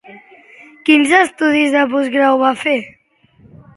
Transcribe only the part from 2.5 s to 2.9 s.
fer?